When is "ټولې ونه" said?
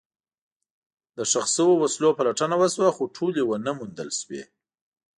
3.15-3.71